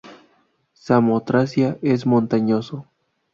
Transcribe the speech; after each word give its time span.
Samotracia 0.73 1.77
es 1.83 2.07
montañoso. 2.07 2.87